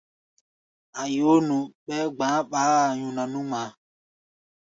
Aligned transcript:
A̧ 1.01 1.11
yoó 1.15 1.37
nu, 1.47 1.57
ɓɛɛ́ 1.85 2.11
gba̧á̧ 2.17 2.41
ɓaá-a 2.51 2.93
nyuna 2.99 3.23
nú 3.31 3.39
ŋmaa. 3.45 3.69